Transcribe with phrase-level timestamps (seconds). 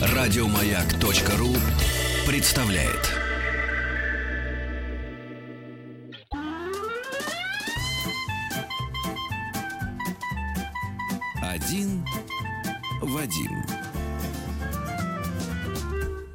[0.00, 1.54] Радиомаяк.ру
[2.26, 3.14] представляет.
[11.40, 12.04] Один
[13.00, 13.64] Вадим.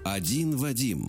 [0.04, 1.08] Один Вадим.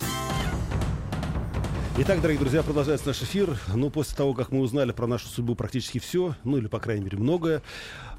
[1.97, 3.57] Итак, дорогие друзья, продолжается наш эфир.
[3.73, 7.05] Ну, после того, как мы узнали про нашу судьбу практически все, ну или, по крайней
[7.05, 7.61] мере, многое,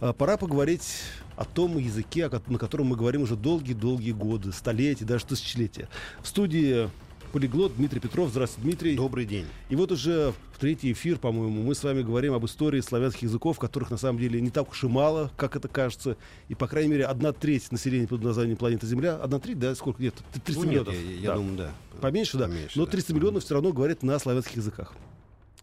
[0.00, 1.02] а, пора поговорить
[1.36, 5.90] о том языке, на котором мы говорим уже долгие-долгие годы, столетия, даже тысячелетия.
[6.22, 6.89] В студии
[7.29, 8.30] полиглот Дмитрий Петров.
[8.30, 8.96] Здравствуйте, Дмитрий.
[8.96, 9.46] Добрый день.
[9.68, 13.58] И вот уже в третий эфир, по-моему, мы с вами говорим об истории славянских языков,
[13.58, 16.16] которых на самом деле не так уж и мало, как это кажется.
[16.49, 19.99] И, по крайней мере, одна треть населения под названием планеты Земля, одна треть, да, сколько
[19.99, 20.22] где-то?
[20.44, 20.94] 300 ну, миллионов.
[20.94, 21.36] я, я да.
[21.36, 21.75] думаю, да.
[22.00, 22.46] Поменьше, да.
[22.46, 23.18] Поменьше, Но 300 да.
[23.18, 24.93] миллионов все равно говорят на славянских языках.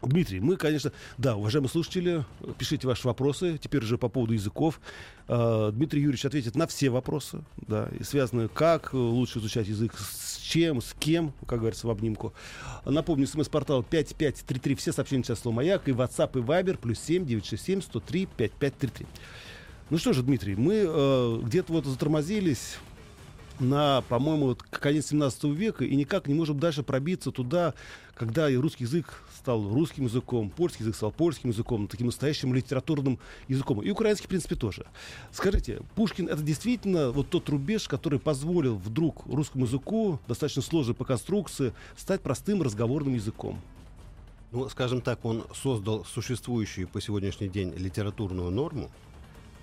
[0.08, 2.24] Дмитрий, мы, конечно, да, уважаемые слушатели,
[2.58, 4.80] пишите ваши вопросы, теперь уже по поводу языков.
[5.28, 10.80] А, Дмитрий Юрьевич ответит на все вопросы, да, связанные, как лучше изучать язык, с чем,
[10.80, 12.32] с кем, как говорится, в обнимку.
[12.84, 17.82] Напомню, смс-портал 5533, все сообщения сейчас слово «Маяк», и WhatsApp, и Viber, плюс 7 967
[17.82, 19.06] 103 5533.
[19.90, 22.78] Ну что же, Дмитрий, мы э, где-то вот затормозились
[23.60, 27.74] на, по-моему, конец 17 века и никак не можем дальше пробиться туда,
[28.14, 33.18] когда и русский язык стал русским языком, польский язык стал польским языком, таким настоящим литературным
[33.48, 33.82] языком.
[33.82, 34.86] И украинский, в принципе, тоже.
[35.32, 41.04] Скажите, Пушкин— это действительно вот тот рубеж, который позволил вдруг русскому языку, достаточно сложной по
[41.04, 43.60] конструкции, стать простым разговорным языком?
[44.50, 48.90] Ну, скажем так, он создал существующую по сегодняшний день литературную норму,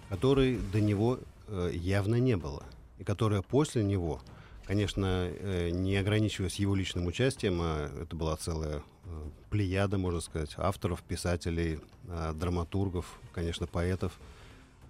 [0.10, 2.64] которой до него э, явно не было—
[3.02, 4.22] и которая после него,
[4.66, 10.54] конечно, э, не ограничиваясь его личным участием, а это была целая э, плеяда, можно сказать,
[10.58, 14.14] авторов, писателей, э, драматургов, конечно, поэтов,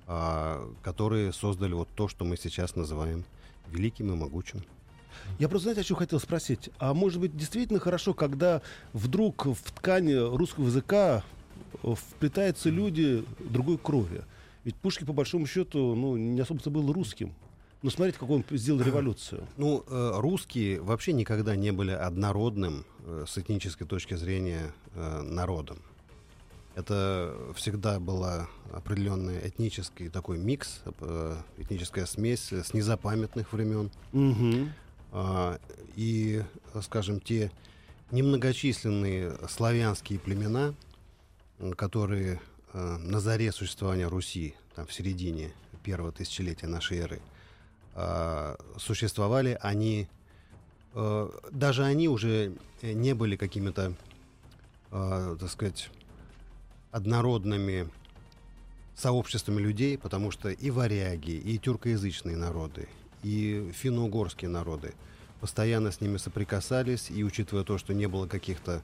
[0.08, 3.24] а, которые создали вот то, что мы сейчас называем
[3.70, 4.62] великим и могучим.
[5.40, 6.70] Я просто, знаете, о чем хотел спросить.
[6.80, 8.62] А может быть, действительно хорошо, когда
[8.92, 11.24] вдруг в ткани русского языка
[11.82, 14.24] вплетаются люди другой крови?
[14.66, 17.34] Ведь Пушкин, по большому счету, ну, не особо-то был русским.
[17.84, 19.48] Ну, смотрите, какую он сделал революцию.
[19.58, 25.80] Ну, э, русские вообще никогда не были однородным э, с этнической точки зрения э, народом.
[26.76, 30.82] Это всегда была определенный этнический такой микс,
[31.58, 33.92] этническая смесь с незапамятных времен.
[34.14, 35.50] Угу.
[35.98, 36.44] И,
[36.82, 37.52] скажем, те
[38.12, 40.74] немногочисленные славянские племена,
[41.76, 42.40] которые
[42.72, 45.52] на заре существования Руси, там, в середине
[45.84, 47.22] первого тысячелетия нашей эры,
[47.96, 50.08] э, существовали, они
[50.94, 53.94] э, даже они уже не были какими-то,
[54.92, 55.90] э, так сказать,
[56.92, 57.90] однородными
[58.96, 62.88] сообществами людей, потому что и варяги, и тюркоязычные народы,
[63.24, 64.94] и финно-угорские народы
[65.40, 68.84] постоянно с ними соприкасались, и учитывая то, что не было каких-то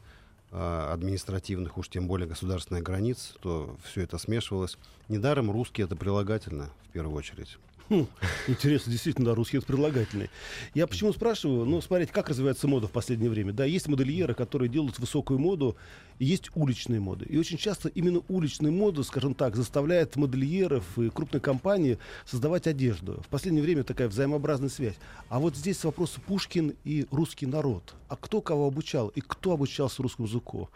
[0.50, 4.78] административных, уж тем более государственных границ, то все это смешивалось.
[5.10, 7.58] Недаром русские это прилагательно, в первую очередь.
[7.90, 8.06] Хм,
[8.48, 10.30] интересно, действительно, да, русский это предлагательный.
[10.74, 11.66] Я почему спрашиваю?
[11.66, 13.54] Ну, смотрите, как развивается мода в последнее время.
[13.54, 15.78] Да, есть модельеры, которые делают высокую моду,
[16.20, 17.26] есть уличные моды.
[17.30, 23.22] И очень часто именно уличная мода, скажем так, заставляет модельеров и крупные компании создавать одежду.
[23.26, 24.96] В последнее время такая взаимообразная связь.
[25.30, 27.96] А вот здесь вопрос Пушкин и русский народ.
[28.10, 29.08] А кто кого обучал?
[29.10, 30.70] И кто обучался русскому языку?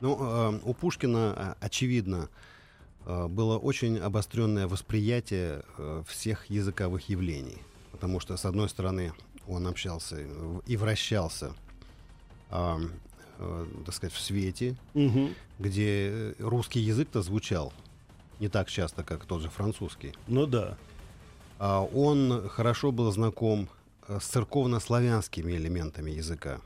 [0.00, 2.28] Ну, э, у Пушкина, э, очевидно,
[3.06, 7.58] было очень обостренное восприятие э, всех языковых явлений.
[7.92, 9.12] Потому что, с одной стороны,
[9.46, 10.18] он общался
[10.66, 11.54] и вращался,
[12.50, 12.78] э,
[13.38, 15.30] э, так сказать, в свете, угу.
[15.58, 17.72] где русский язык-то звучал
[18.40, 20.14] не так часто, как тот же французский.
[20.26, 20.76] Ну да.
[21.58, 23.68] А он хорошо был знаком
[24.08, 26.60] с церковно-славянскими элементами языка.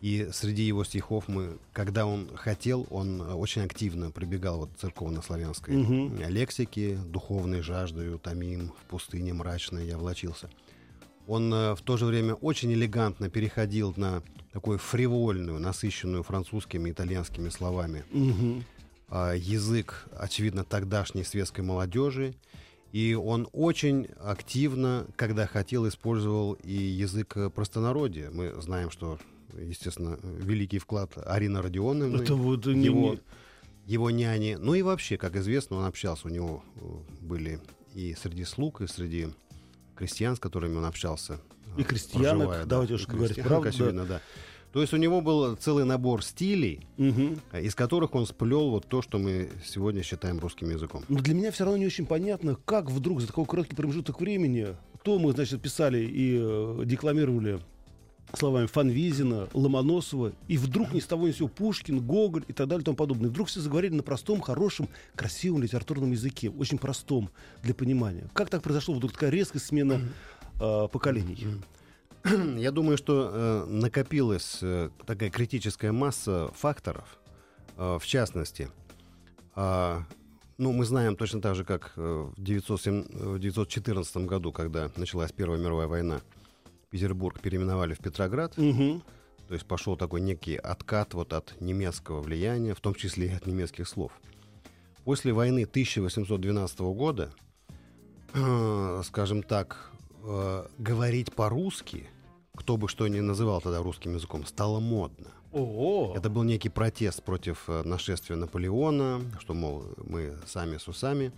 [0.00, 6.12] И среди его стихов мы, когда он хотел, он очень активно прибегал вот церковно-славянской угу.
[6.26, 10.48] лексике, духовной жаждой, утомим, в пустыне мрачной я влачился.
[11.26, 16.92] Он э, в то же время очень элегантно переходил на такую фривольную, насыщенную французскими и
[16.92, 18.64] итальянскими словами угу.
[19.10, 22.34] э, язык, очевидно, тогдашней светской молодежи.
[22.92, 28.30] И он очень активно, когда хотел, использовал и язык простонародия.
[28.30, 29.20] Мы знаем, что
[29.58, 32.22] естественно, великий вклад Арина Родионовны.
[32.22, 33.20] Это вот его, не...
[33.86, 34.56] его няни.
[34.58, 36.28] Ну и вообще, как известно, он общался.
[36.28, 36.80] У него э,
[37.20, 37.60] были
[37.94, 39.28] и среди слуг, и среди
[39.96, 41.40] крестьян, с которыми он общался.
[41.76, 43.68] И крестьянок, проживая, давайте да, уж говорить правду.
[43.68, 44.20] Очевидно, да.
[44.72, 49.02] То есть у него был целый набор стилей, э, из которых он сплел вот то,
[49.02, 51.04] что мы сегодня считаем русским языком.
[51.08, 54.76] Но для меня все равно не очень понятно, как вдруг за такой короткий промежуток времени
[55.02, 57.60] то мы, значит, писали и э, декламировали
[58.34, 62.68] словами Фанвизина, Ломоносова, и вдруг ни с того ни с сего Пушкин, Гоголь и так
[62.68, 63.30] далее и тому подобное.
[63.30, 67.30] Вдруг все заговорили на простом, хорошем, красивом литературном языке, очень простом
[67.62, 68.28] для понимания.
[68.32, 70.00] Как так произошло вдруг такая резкая смена
[70.60, 71.46] э, поколений?
[72.56, 77.18] Я думаю, что э, накопилась э, такая критическая масса факторов,
[77.76, 78.70] э, в частности,
[79.54, 80.04] а,
[80.58, 85.32] ну, мы знаем точно так же, как э, в 907 в 914 году, когда началась
[85.32, 86.20] Первая мировая война,
[86.90, 89.02] Петербург переименовали в Петроград, Мгм.
[89.48, 93.46] то есть пошел такой некий откат вот от немецкого влияния, в том числе и от
[93.46, 94.12] немецких слов.
[95.04, 97.32] После войны 1812 года,
[98.34, 99.90] э, скажем так,
[100.24, 102.06] э, говорить по-русски,
[102.56, 105.28] кто бы что ни называл тогда русским языком, стало модно.
[105.52, 111.32] О, Это был некий протест против э, нашествия Наполеона, что, мол, мы сами с усами.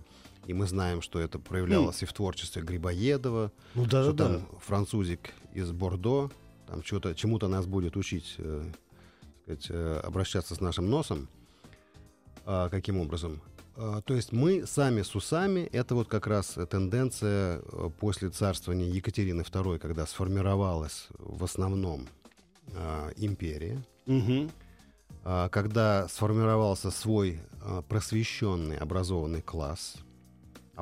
[0.47, 4.39] И мы знаем, что это проявлялось и в творчестве Грибоедова, ну что да-да-да.
[4.39, 6.31] там французик из Бордо,
[6.67, 8.65] там чего-то, чему-то нас будет учить, э,
[9.43, 11.29] сказать, э, обращаться с нашим носом.
[12.45, 13.41] А, каким образом?
[13.77, 18.89] А, то есть мы сами с усами, это вот как раз тенденция э, после царствования
[18.89, 22.07] Екатерины II, когда сформировалась в основном
[22.75, 23.83] а, империя,
[25.25, 27.41] а, когда сформировался свой
[27.89, 29.97] просвещенный образованный класс.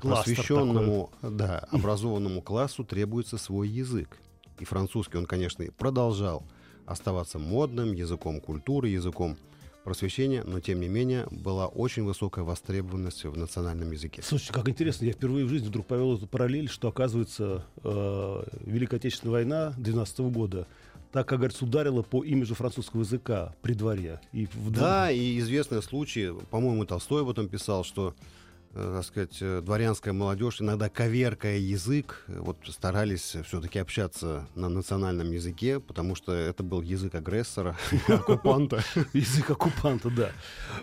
[0.04, 4.18] А просвещенному, да, образованному классу требуется свой язык.
[4.58, 6.42] И французский он, конечно, продолжал
[6.86, 9.36] оставаться модным языком культуры, языком
[9.84, 14.20] просвещения, но тем не менее была очень высокая востребованность в национальном языке.
[14.22, 18.96] Слушайте, как интересно, я впервые в жизни вдруг повел эту параллель, что, оказывается, э, Великая
[18.96, 20.66] Отечественная война 12 года
[21.12, 24.20] так, как говорится, ударила по имиджу французского языка при дворе.
[24.32, 28.14] И в- Да, и известный случай, по-моему, Толстой об этом писал, что,
[28.72, 35.30] так сказать, э, дворянская молодежь, иногда коверкая язык, э, вот старались все-таки общаться на национальном
[35.32, 37.76] языке, потому что это был язык агрессора,
[38.08, 38.82] оккупанта.
[39.12, 40.30] Язык оккупанта, да.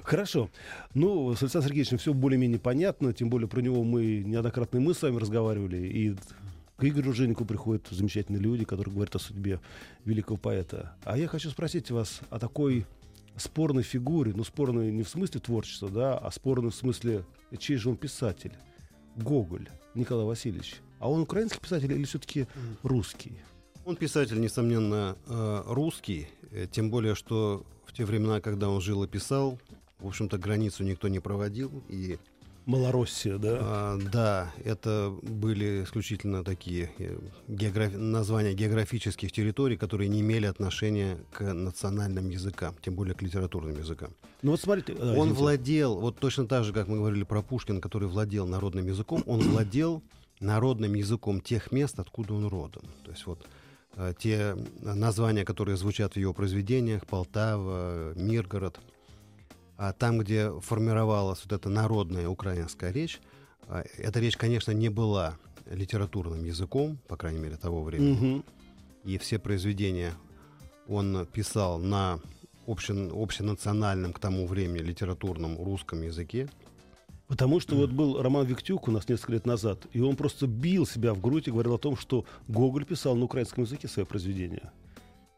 [0.03, 0.49] Хорошо.
[0.93, 5.01] Ну, с Александром Сергеевичем все более-менее понятно, тем более про него мы неоднократно мы с
[5.01, 6.15] вами разговаривали, и
[6.77, 9.59] к Игорю Женику приходят замечательные люди, которые говорят о судьбе
[10.05, 10.93] великого поэта.
[11.03, 12.85] А я хочу спросить вас о такой
[13.37, 17.25] спорной фигуре, ну, спорной не в смысле творчества, да, а спорной в смысле,
[17.57, 18.53] чей же он писатель?
[19.15, 20.77] Гоголь Николай Васильевич.
[20.99, 22.47] А он украинский писатель или все-таки
[22.83, 23.39] русский?
[23.85, 29.03] Он писатель, несомненно, э, русский, э, тем более, что в те времена, когда он жил
[29.03, 29.59] и писал,
[29.99, 32.17] в общем-то, границу никто не проводил, и
[32.67, 33.57] Малороссия, да?
[33.61, 37.17] А, да, это были исключительно такие э,
[37.47, 43.77] географ- названия географических территорий, которые не имели отношения к национальным языкам, тем более к литературным
[43.77, 44.09] языкам.
[44.41, 45.33] Ну вот смотрите, а, он извините.
[45.39, 49.39] владел, вот точно так же, как мы говорили про Пушкина, который владел народным языком, он
[49.49, 50.03] владел
[50.41, 52.83] народным языком тех мест, откуда он родом.
[53.05, 53.45] То есть вот
[53.95, 58.77] э, те названия, которые звучат в его произведениях, Полтава, Миргород,
[59.77, 63.19] а там, где формировалась вот эта народная украинская речь,
[63.67, 65.37] а, эта речь, конечно, не была
[65.69, 68.13] литературным языком, по крайней мере, того времени.
[68.13, 68.43] Мгм.
[69.03, 70.13] И все произведения
[70.87, 72.19] он писал на
[72.65, 76.49] общен- общенациональном к тому времени литературном русском языке.
[77.27, 80.85] Потому что вот был Роман Виктюк у нас несколько лет назад, и он просто бил
[80.87, 84.71] себя в грудь и говорил о том, что Гоголь писал на украинском языке свои произведения.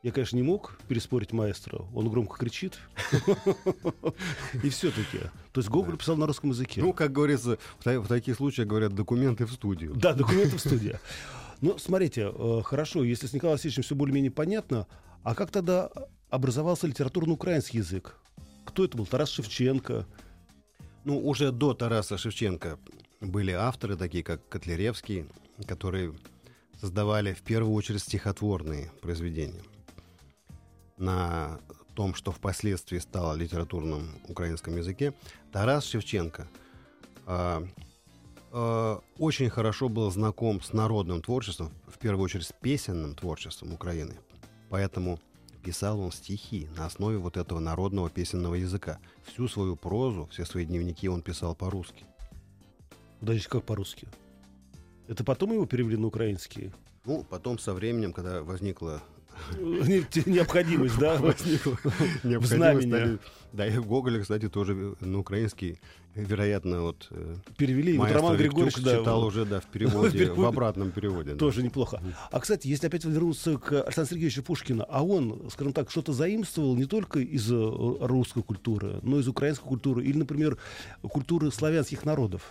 [0.02, 1.86] Я, конечно, не мог переспорить маэстро.
[1.94, 2.80] Он громко кричит.
[4.64, 5.20] И все-таки.
[5.52, 6.82] То есть Гоголь писал на русском языке.
[6.82, 9.94] Ну, как говорится, в, та- в таких случаях говорят документы в студию.
[9.96, 10.98] Да, документы в студии.
[11.60, 14.88] Ну, смотрите, э, хорошо, если с Николаем Васильевичем все более-менее понятно,
[15.24, 15.90] а как тогда
[16.30, 18.16] образовался литературно-украинский язык?
[18.66, 19.06] Кто это был?
[19.06, 20.08] Тарас Шевченко?
[21.04, 22.80] Ну, уже до Тараса Шевченко
[23.20, 25.26] были авторы, такие как Котляревский,
[25.68, 26.14] которые
[26.80, 29.62] создавали в первую очередь стихотворные произведения
[31.00, 31.60] на
[31.96, 35.14] том, что впоследствии стало литературным украинском языке.
[35.52, 36.48] Тарас Шевченко
[37.26, 37.68] а,
[38.52, 44.16] а, очень хорошо был знаком с народным творчеством, в первую очередь с песенным творчеством Украины.
[44.70, 45.20] Поэтому
[45.64, 49.00] писал он стихи на основе вот этого народного песенного языка.
[49.26, 52.06] Всю свою прозу, все свои дневники он писал по-русски.
[53.20, 54.08] Подождите, как по-русски?
[55.08, 56.72] Это потом его перевели на украинский?
[57.06, 59.02] Ну, потом со временем, когда возникла
[59.60, 61.78] Необходимость, да, возникла.
[61.84, 63.22] в Необходимость
[63.54, 65.80] Да, и Гоголя, кстати, тоже на украинский,
[66.16, 67.98] вероятно, вот э, Перевели.
[67.98, 71.36] Вот Роман Григорьевич, да, читал уже, да, в переводе, в обратном переводе.
[71.36, 72.02] Тоже неплохо.
[72.32, 76.76] А, кстати, если опять вернуться к Александру Сергеевичу Пушкину, а он, скажем так, что-то заимствовал
[76.76, 80.58] не только из э, русской культуры, но и из украинской культуры, или, например,
[81.02, 82.42] культуры славянских народов.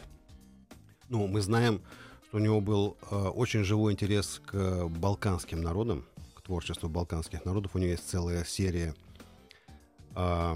[1.08, 1.80] Ну, мы знаем,
[2.28, 6.04] что у него был э, очень живой интерес к балканским народам,
[6.48, 7.72] творчеству балканских народов.
[7.74, 8.94] У него есть целая серия
[10.16, 10.54] э,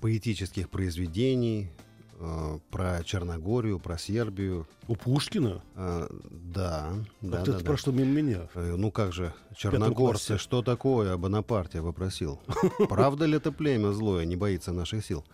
[0.00, 1.68] поэтических произведений
[2.18, 4.66] э, про Черногорию, про Сербию.
[4.88, 5.62] У Пушкина?
[5.76, 7.64] Э, да, да, Как-то да, это да.
[7.66, 8.48] прошло мимо меня.
[8.54, 11.12] Э, Ну как же, черногорцы, что такое?
[11.12, 12.40] О Бонапарте вопросил.
[12.88, 15.24] Правда ли это племя злое, не боится наших сил?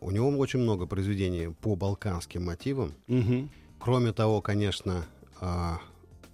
[0.00, 2.94] У него очень много произведений по балканским мотивам.
[3.08, 3.50] Мгм.
[3.78, 5.04] Кроме того, конечно,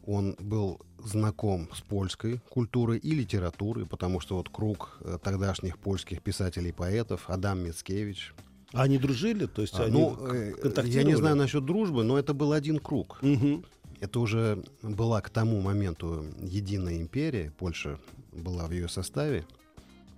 [0.07, 6.23] он был знаком с польской культурой и литературой, потому что вот круг э, тогдашних польских
[6.23, 8.35] писателей и поэтов, Адам Мицкевич.
[8.73, 9.47] А они дружили?
[9.47, 11.07] То есть А, они ну, э, я контактировали?
[11.07, 13.19] не знаю насчет дружбы, но это был один круг.
[13.23, 13.65] Мгм.
[14.01, 17.99] Это уже была к тому моменту единая империя, Польша
[18.33, 19.47] была в ее составе.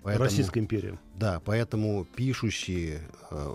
[0.06, 0.98] Поэтому- Российская империя.
[1.16, 3.54] Да, поэтому пишущие э,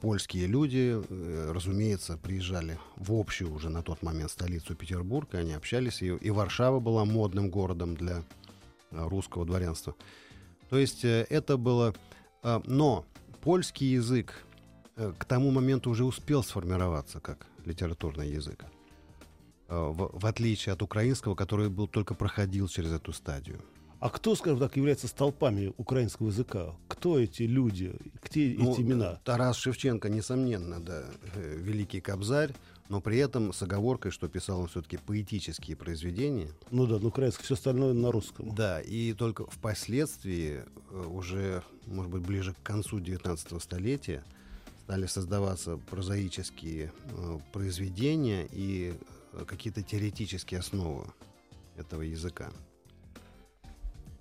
[0.00, 5.52] польские люди, э, разумеется, приезжали в общую уже на тот момент столицу Петербург, и они
[5.52, 8.22] общались, и, и Варшава была модным городом для
[8.90, 9.94] э, русского дворянства.
[10.70, 11.94] То есть э, это было...
[12.42, 13.04] э, но
[13.42, 14.32] польский язык
[14.96, 18.64] э, к тому моменту уже успел сформироваться как литературный язык.
[19.68, 23.60] Э, В, в отличие от украинского, который был только проходил через эту стадию.
[24.02, 26.74] А кто, скажем так, является столпами украинского языка?
[26.88, 27.94] Кто эти люди?
[28.24, 29.20] Где Ну, эти имена?
[29.22, 31.04] Тарас Шевченко, несомненно, да,
[31.36, 32.52] э, великий кобзарь,
[32.88, 36.48] но при этом с оговоркой, что писал он все-таки поэтические произведения.
[36.72, 38.52] Ну да, на украинском, все остальное на русском.
[38.52, 44.24] Да, и только впоследствии, э, уже, может быть, ближе к концу 19 столетия,
[44.82, 48.94] стали создаваться прозаические э, произведения и
[49.46, 51.06] какие-то теоретические основы
[51.76, 52.50] этого языка.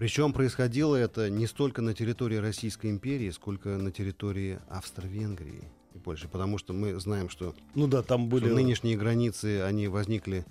[0.01, 5.61] Причем происходило это не столько на территории Российской империи, сколько на территории Австро-Венгрии
[5.93, 6.27] и Польши.
[6.27, 8.49] Потому что мы знаем, что Ну да, там были...
[8.49, 10.43] нынешние границы, они возникли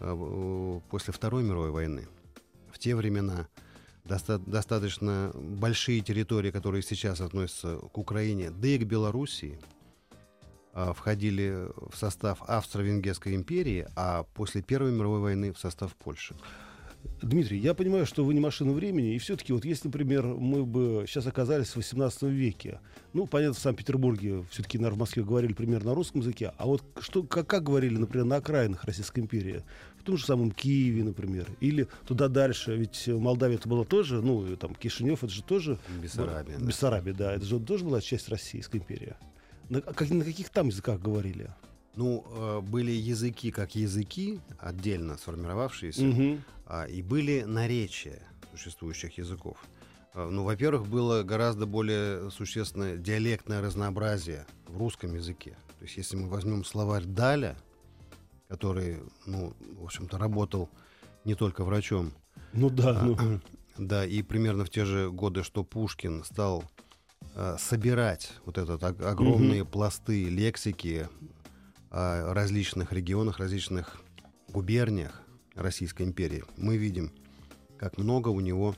[0.00, 2.08] э, после Второй мировой войны.
[2.72, 3.46] В те времена
[4.06, 9.60] доста- достаточно большие территории, которые сейчас относятся к Украине, да и к Белоруссии,
[10.72, 16.34] а, входили в состав Австро-Венгерской империи, а после Первой мировой войны в состав Польши.
[17.22, 21.04] Дмитрий, я понимаю, что вы не машина времени, и все-таки вот если, например, мы бы
[21.08, 22.80] сейчас оказались в 18 веке,
[23.12, 26.82] ну, понятно, в Санкт-Петербурге все-таки, наверное, в Москве говорили примерно на русском языке, а вот
[27.00, 29.62] что, как, как говорили, например, на окраинах Российской империи,
[29.98, 34.46] в том же самом Киеве, например, или туда дальше, ведь Молдавия это была тоже, ну,
[34.46, 35.78] и там Кишинев, это же тоже...
[36.00, 36.64] Бессарабия, да.
[36.66, 39.14] Бессарабия, да, это же тоже была часть Российской империи.
[39.68, 41.50] На, как- на каких там языках говорили?
[41.96, 46.44] Ну, э, были языки как языки, отдельно сформировавшиеся, Мгм.
[46.68, 48.20] А, и были наречия
[48.52, 49.56] существующих языков.
[50.14, 55.56] А, Ну, во-первых, было гораздо более существенное диалектное разнообразие в русском языке.
[55.78, 57.56] То есть, если мы возьмем словарь Даля,
[58.48, 60.68] который, ну, в общем-то, работал
[61.24, 62.12] не только врачом,
[62.52, 63.40] Ну да, а, ну,
[63.78, 66.64] да, и примерно в те же годы, что Пушкин стал
[67.34, 71.08] а, собирать вот этот ог- огромные пласты лексики
[71.90, 74.02] о различных регионах, различных
[74.48, 75.22] губерниях
[75.58, 77.12] Российской империи, мы видим,
[77.76, 78.74] как много у него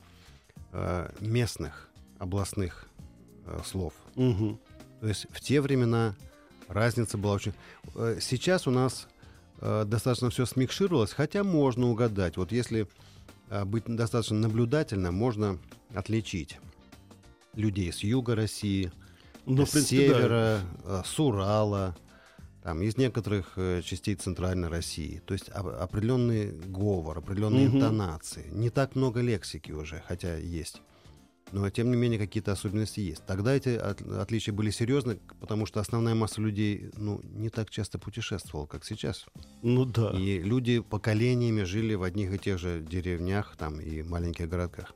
[0.71, 2.87] а, местных областных
[3.45, 3.93] а, слов.
[4.15, 4.59] мгм.
[4.99, 6.15] То есть в те времена
[6.67, 7.53] разница была очень...
[7.95, 9.07] Э, Сейчас у нас
[9.59, 12.37] э, достаточно все смикшировалось, хотя можно угадать.
[12.37, 12.87] Вот если
[13.49, 15.57] э, быть достаточно наблюдательным, можно
[15.95, 16.59] отличить
[17.55, 18.91] людей с юга России,
[19.47, 20.15] Ну, с принципе, да.
[20.19, 21.95] севера, э, с Урала,
[22.63, 25.21] там, из некоторых э, частей центральной России.
[25.25, 27.77] То есть оп- определенный говор, определенные Мгм.
[27.77, 28.45] интонации.
[28.51, 30.81] Не так много лексики уже, хотя есть.
[31.51, 33.25] Но, тем не менее, какие-то особенности есть.
[33.25, 37.99] Тогда эти от- отличия были серьезны, потому что основная масса людей ну, не так часто
[37.99, 39.25] путешествовала, как сейчас.
[39.61, 40.11] Ну да.
[40.11, 44.93] И люди поколениями жили в одних и тех же деревнях там, и маленьких городках.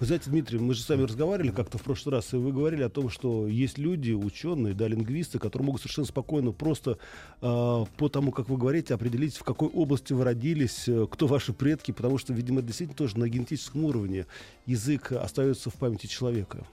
[0.00, 2.82] Вы знаете, Дмитрий, мы же с вами разговаривали как-то в прошлый раз, и вы говорили
[2.82, 6.98] о том, что есть люди, ученые, да, лингвисты, которые могут совершенно спокойно просто
[7.40, 11.52] э, по тому, как вы говорите, определить, в какой области вы родились, э, кто ваши
[11.52, 14.26] предки, потому что, видимо, действительно тоже на генетическом уровне
[14.66, 16.66] язык остается в памяти человека.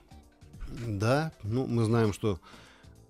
[0.86, 2.38] Да, ну мы знаем, что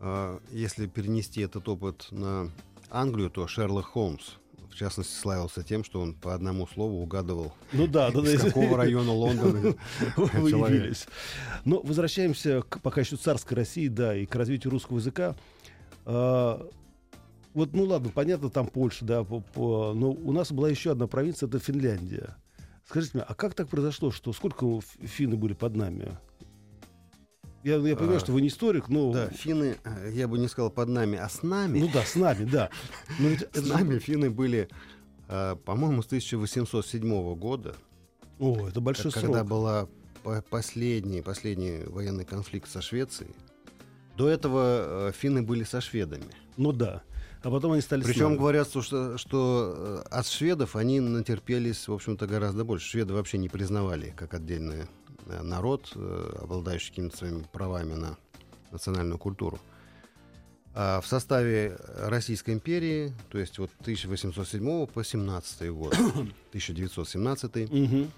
[0.01, 2.51] э, если перенести этот опыт на
[2.91, 4.33] Англию, то Шерлок Холмс,
[4.71, 8.49] в частности, славился тем, что он по одному слову угадывал, Ну да, да, из да.
[8.49, 9.75] какого района Лондона
[10.17, 10.81] вы человек.
[10.83, 11.07] явились.
[11.65, 15.35] Но возвращаемся к пока еще царской России, да, и к развитию русского языка.
[16.05, 16.69] А,
[17.55, 21.07] вот, ну ладно, понятно, там Польша, да, по- по- но у нас была еще одна
[21.07, 22.37] провинция, это Финляндия.
[22.89, 26.17] Скажите мне, а как так произошло, что сколько финны были под нами?
[27.65, 29.13] Я, я понимаю, А, что вы не историк, но...
[29.13, 31.81] Да, финны, э, я бы не сказал под нами, а с нами.
[31.81, 32.71] Ну да, с нами, да.
[33.19, 34.69] Но ведь с нами финны были,
[35.29, 37.75] э, по-моему, с 1807 года,
[38.39, 39.49] О, это большой когда срок.
[39.49, 39.89] была
[40.23, 43.35] по- последний, последний военный конфликт со Швецией.
[44.17, 46.27] До этого э, финны были со шведами.
[46.57, 47.03] Ну да.
[47.43, 48.39] А потом они стали Причем нами.
[48.39, 52.89] говорят, что, что э, от шведов они натерпелись, в общем-то, гораздо больше.
[52.89, 54.87] Шведы вообще не признавали как отдельный
[55.27, 58.17] э, народ, э, обладающий какими-то своими правами на
[58.73, 59.59] национальную культуру.
[60.75, 65.95] А в составе Российской империи, то есть вот 1807 по 17 год,
[66.51, 68.11] 1917, Мгм.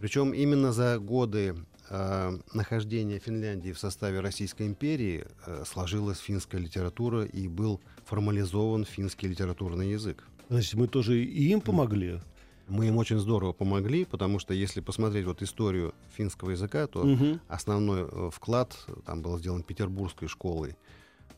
[0.00, 1.54] причем именно за годы
[1.90, 9.28] э, нахождения Финляндии в составе Российской империи э, сложилась финская литература и был формализован финский
[9.28, 10.24] литературный язык.
[10.48, 12.20] Значит, мы тоже и им помогли.
[12.66, 17.40] Мы им очень здорово помогли, потому что если посмотреть вот историю финского языка, то Мгм.
[17.48, 20.76] основной э, вклад э, там был сделан Петербургской школой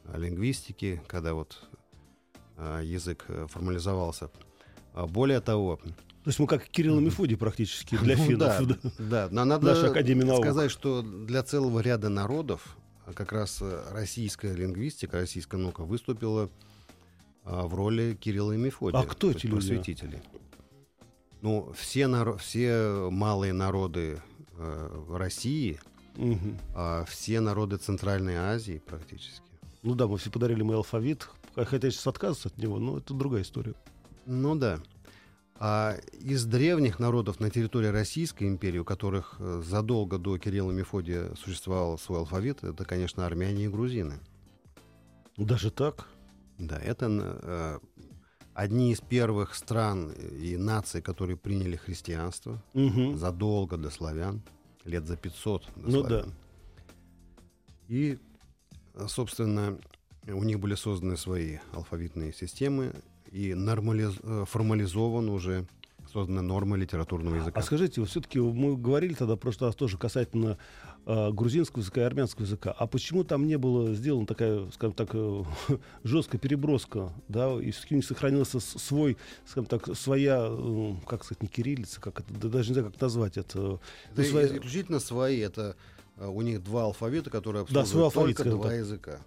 [0.04, 1.68] э, лингвистики, когда вот
[2.82, 4.30] язык формализовался.
[4.94, 5.78] А Более того,
[6.26, 8.66] То есть мы как Кирилл и Мефодий практически для Ну финнов.
[8.66, 9.28] Да, да.
[9.30, 10.40] но надо Наша Академия наук.
[10.44, 16.50] сказать, что для целого ряда народов а, как раз э, российская лингвистика, российская наука выступила
[17.44, 18.98] а, в роли Кирилла и Мефодия.
[18.98, 19.68] А кто то эти люди?
[19.68, 20.20] Просветители.
[21.42, 24.20] Ну, все, наро- все малые народы
[24.58, 25.78] э, России,
[26.16, 26.58] Мгм.
[26.74, 29.46] а все народы Центральной Азии практически.
[29.84, 31.28] Ну да, мы все подарили мой алфавит.
[31.54, 33.74] Хотя сейчас отказываться от него, но это другая история.
[34.26, 34.80] Ну да.
[35.58, 40.74] А из древних народов на территории Российской империи, у которых э, задолго до Кирилла и
[40.74, 44.20] Мефодия существовал свой алфавит, это, конечно, армяне и грузины.
[45.38, 46.08] Даже так?
[46.58, 47.78] Да, это э,
[48.54, 53.16] одни из первых стран и наций, которые приняли христианство Мгм.
[53.16, 54.42] задолго до славян,
[54.84, 56.34] лет за 500 до Ну славян.
[57.88, 58.18] И,
[58.94, 59.78] э, собственно,
[60.26, 62.92] у них были созданы свои алфавитные системы
[63.36, 65.66] и нормализ- э, формализован уже
[66.12, 67.60] создана норма литературного языка.
[67.60, 70.56] А скажите, вот все-таки мы говорили тогда в прошлый раз тоже касательно
[71.04, 72.72] э, грузинского языка и армянского языка.
[72.78, 75.42] А почему там не было сделана такая, скажем так, э,
[76.04, 81.48] жесткая переброска, да, и все-таки не сохранился свой, скажем так, своя, э, как сказать, не
[81.48, 83.58] кириллица, как это, да даже не знаю, как назвать это.
[83.58, 83.78] Ну,
[84.22, 85.40] своя- исключительно свои.
[85.40, 85.76] Это
[86.16, 88.78] э, у них два алфавита, которые Да, свой обслуживают алфавит, только два так.
[88.78, 89.18] языка.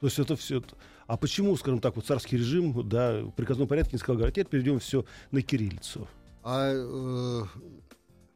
[0.00, 0.62] То есть это все.
[1.06, 4.46] А почему, скажем так, вот царский режим, да, в приказном порядке не сказал, говорят, теперь
[4.48, 6.08] перейдем все на кириллицу.
[6.42, 7.44] А э,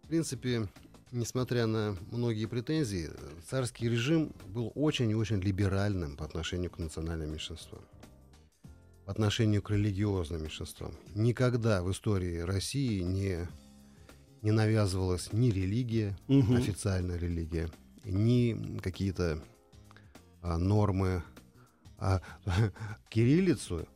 [0.02, 0.68] в принципе,
[1.10, 3.10] несмотря на многие претензии,
[3.48, 7.80] царский режим был очень и очень либеральным по отношению к национальным меньшинствам,
[9.04, 10.94] по отношению к религиозным меньшинствам.
[11.14, 13.48] Никогда в истории России не,
[14.42, 16.54] не навязывалась ни религия, Мгм.
[16.56, 17.68] официальная религия,
[18.04, 19.42] ни какие-то
[20.42, 21.24] а, нормы.
[22.00, 22.20] А
[23.08, 23.86] кириллицу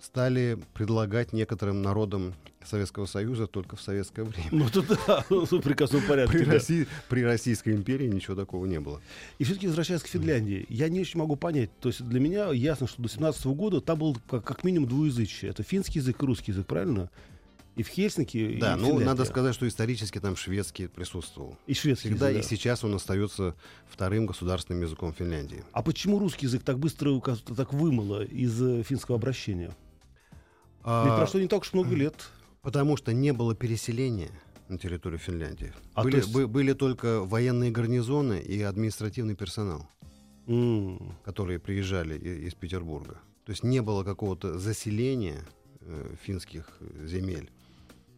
[0.00, 4.48] стали предлагать некоторым народам Советского Союза только в советское время.
[4.50, 6.38] Ну, это да, в приказном порядке.
[6.38, 6.52] При, да.
[6.52, 9.00] России, при Российской империи ничего такого не было.
[9.38, 11.70] И все-таки возвращаясь к Финляндии, я не очень могу понять.
[11.80, 15.50] То есть для меня ясно, что до 17 года там был как, как минимум двуязычие.
[15.50, 17.10] Это финский язык и русский язык, правильно?
[17.74, 19.04] И в Хельсинки, Да, и ну Финляндии.
[19.04, 21.56] надо сказать, что исторически там шведский присутствовал.
[21.66, 22.48] И шведский Всегда язык, и да.
[22.56, 23.54] сейчас он остается
[23.88, 25.64] вторым государственным языком Финляндии.
[25.72, 29.68] А почему русский язык так быстро так вымыло из э, финского обращения?
[29.68, 32.14] Ведь А, прошло не так уж много лет.
[32.60, 34.30] Потому что не было переселения
[34.68, 35.72] на территорию Финляндии.
[35.94, 39.88] А были, то есть- бы- были только военные гарнизоны и административный персонал,
[40.46, 41.16] М.
[41.24, 43.18] которые приезжали и- из Петербурга.
[43.46, 45.42] То есть не было какого-то заселения
[45.84, 46.68] э, финских
[47.04, 47.61] земель э,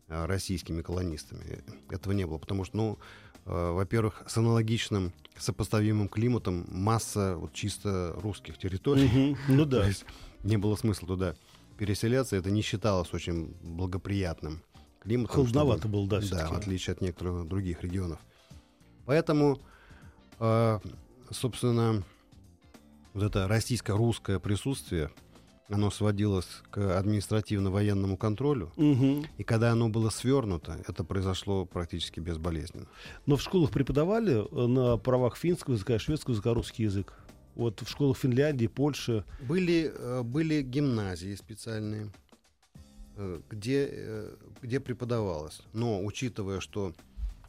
[0.08, 1.62] российскими колонистами.
[1.90, 2.98] Этого не было, потому что, ну,
[3.46, 9.08] э, во-первых, с аналогичным сопоставимым климатом масса вот чисто русских территорий.
[9.08, 9.38] Мгм.
[9.48, 9.86] Ну То да.
[9.86, 10.04] есть
[10.42, 11.34] не было смысла туда
[11.78, 12.36] переселяться.
[12.36, 14.62] Это не считалось очень благоприятным
[15.00, 15.34] климатом.
[15.34, 18.20] Холодновато чтобы- было, да, Да, в отличие от некоторых других регионов.
[19.06, 19.60] Поэтому,
[20.38, 20.78] э,
[21.30, 22.02] собственно,
[23.12, 25.10] вот это российско-русское присутствие,
[25.68, 28.72] оно сводилось к административно-военному контролю.
[28.76, 29.24] Мгм.
[29.38, 32.86] И когда оно было свернуто, это произошло практически безболезненно.
[33.26, 37.14] Но в школах преподавали э, на правах финского языка, шведского языка, русский язык.
[37.54, 39.24] Вот в школах Финляндии, Польши.
[39.48, 42.10] Были, э, были гимназии специальные.
[43.16, 44.28] э, где,
[44.60, 45.62] где преподавалось.
[45.72, 46.92] Но учитывая, что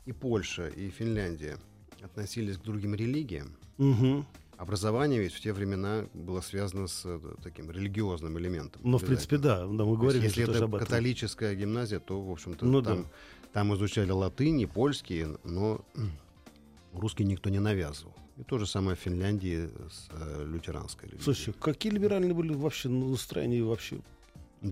[0.05, 1.57] и Польша, и Финляндия
[2.03, 4.25] относились к другим религиям, Мгм.
[4.57, 8.81] Образование ведь в те времена было связано с э, таким религиозным элементом.
[8.83, 9.65] Ну, в принципе, да.
[9.65, 12.95] да мы То есть, говорили если это католическая гимназия, то, в общем-то, Ну да.
[12.95, 13.07] там,
[13.53, 15.81] там изучали латынь и польский, но
[16.93, 18.15] русский никто не навязывал.
[18.37, 21.23] И то же самое в Финляндии с э, лютеранской религией.
[21.23, 23.99] Слушайте, какие либеральные были вообще настроения вообще?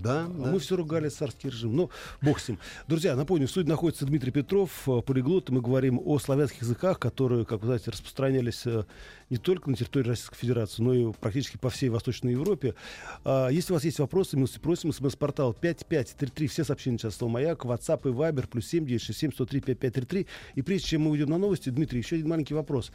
[0.01, 0.51] Да, А да.
[0.51, 1.75] мы все ругали царский режим.
[1.75, 1.89] Ну,
[2.21, 2.59] бог с ним.
[2.87, 5.49] Друзья, напомню, в студии находится Дмитрий Петров, э, полиглот.
[5.49, 8.85] Мы говорим о славянских языках, которые, как вы знаете, распространялись э,
[9.29, 12.75] не только на территории Российской Федерации, но и практически по всей Восточной Европе.
[13.23, 14.91] А, Если у вас есть вопросы, милости просим.
[14.93, 16.47] СМС-портал 5533.
[16.47, 17.65] Все сообщения сейчас слово «Маяк».
[17.65, 18.47] WhatsApp и Viber.
[18.47, 20.27] Плюс 7 967 103 5533.
[20.55, 22.91] И прежде чем мы уйдем на новости, Дмитрий, еще один маленький вопрос.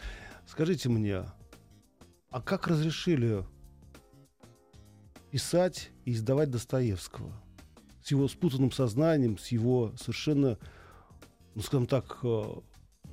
[0.46, 1.24] Скажите мне,
[2.30, 3.44] а как разрешили
[5.30, 7.32] писать и издавать Достоевского.
[8.02, 10.58] С его спутанным сознанием, с его совершенно,
[11.54, 12.44] ну, скажем так, э,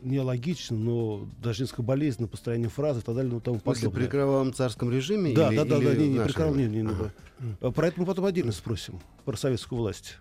[0.01, 3.89] неологичным, но даже несколько болезненным построением фразы и так далее, ну, тому подобное.
[3.89, 5.33] при кровавом царском режиме?
[5.33, 6.87] Да, или- да, да, да, или не, не, в при Карле, не, времени?
[6.87, 7.11] не, Ага.
[7.39, 7.45] да.
[7.67, 10.17] А Про это мы потом отдельно спросим, про советскую власть.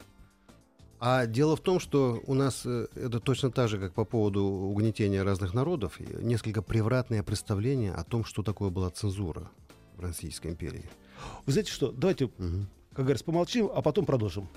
[1.01, 4.43] А дело в том, что у нас э, это точно так же, как по поводу
[4.45, 9.51] угнетения разных народов, несколько превратное представление о том, что такое была цензура
[9.97, 10.85] в Российской империи.
[11.47, 12.69] Вы знаете что, давайте, Мгм.
[12.95, 14.49] как говорится, помолчим, а потом продолжим.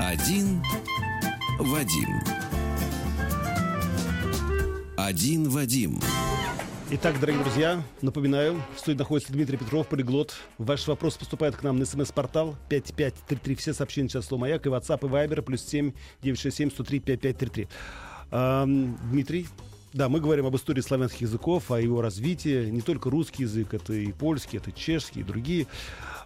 [0.00, 0.62] Один
[1.58, 2.20] Вадим.
[4.96, 6.00] Один Вадим.
[6.90, 10.34] Итак, дорогие друзья, напоминаю, в студии находится Дмитрий Петров, полиглот.
[10.58, 13.54] Ваш вопрос поступает к нам на смс-портал 5533.
[13.56, 17.68] Все сообщения сейчас слово «Маяк» и WhatsApp, и Viber, плюс 7 967 103 5533.
[18.30, 19.48] Ам, Дмитрий,
[19.96, 22.68] да, мы говорим об истории славянских языков, о его развитии.
[22.68, 25.66] Не только русский язык, это и польский, это и чешский, и другие.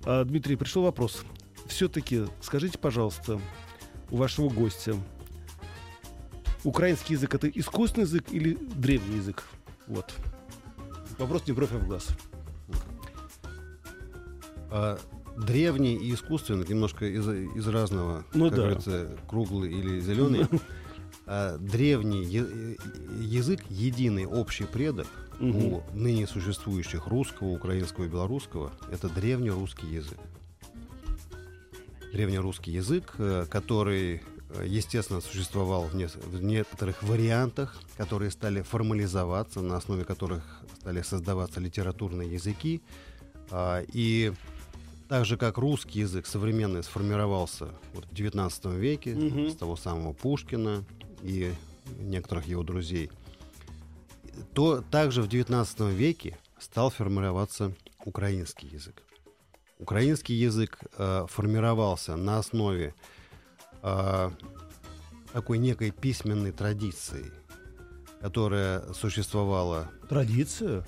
[0.04, 1.22] А, Дмитрий, пришел вопрос.
[1.66, 3.40] Все-таки скажите, пожалуйста,
[4.10, 4.96] у вашего гостя,
[6.64, 9.44] украинский язык это искусственный язык или древний язык?
[9.86, 10.12] Вот.
[11.18, 12.08] Вопрос не бровь, а в глаз.
[14.72, 14.98] А
[15.36, 18.62] древний и искусственный, немножко из, из разного, Ну как да.
[18.62, 20.46] говорится, круглый или зеленый.
[21.32, 25.06] А древний язык, единый общий предок
[25.38, 25.56] Мгм.
[25.74, 30.18] у ныне существующих русского, украинского и белорусского, это древнерусский язык.
[32.12, 34.22] Древнерусский язык, э, который,
[34.56, 40.42] э, естественно, существовал в, нес- в некоторых вариантах, которые стали формализоваться, на основе которых
[40.80, 42.82] стали создаваться литературные языки.
[43.52, 44.32] А, И
[45.08, 49.50] так же, как русский язык современный сформировался вот в XIX веке, Мгм.
[49.50, 50.84] с того самого Пушкина
[51.22, 51.52] и
[51.98, 53.10] некоторых его друзей,
[54.54, 59.02] то также в XIX веке стал формироваться украинский язык.
[59.78, 62.94] Украинский язык э, формировался на основе
[63.82, 64.30] э,
[65.32, 67.32] такой некой письменной традиции,
[68.20, 70.84] которая существовала Традиция?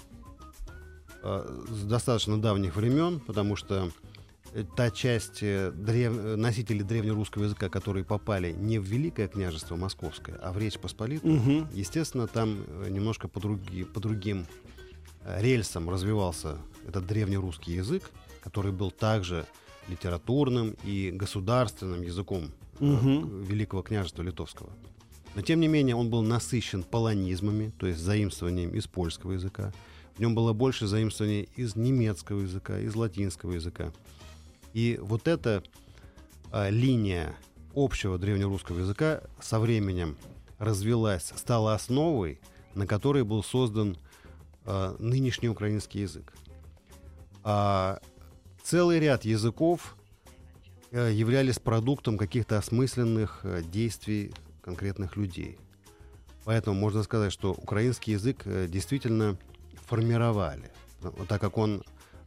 [1.23, 3.90] э, с достаточно давних времен, потому что
[4.77, 10.37] та часть э, древ- э, носителей древнерусского языка, которые попали не в Великое княжество Московское,
[10.43, 11.69] а в Речь Посполитую, Мгм.
[11.73, 14.47] естественно, там э, немножко по, други- по другим
[15.25, 18.11] рельсам развивался этот древнерусский язык,
[18.43, 19.47] который был также
[19.88, 24.71] литературным и государственным языком к- Великого княжества Литовского.
[25.35, 29.73] Но тем не менее он был насыщен полонизмами, то есть заимствованием из польского языка.
[30.17, 33.93] В нем было больше заимствований из немецкого языка, из латинского языка.
[34.73, 35.63] И вот эта
[36.51, 37.35] а, линия
[37.75, 40.17] общего древнерусского языка со временем
[40.59, 42.41] развилась, стала основой,
[42.75, 43.97] на которой был создан
[44.65, 46.33] а, нынешний украинский язык.
[47.45, 48.01] А
[48.63, 49.97] целый ряд языков
[50.93, 54.33] э, являлись продуктом каких-то осмысленных э, действий
[54.63, 55.59] конкретных людей.
[56.45, 59.37] Поэтому можно сказать, что украинский язык э, действительно
[59.87, 60.71] формировали,
[61.29, 61.83] так как он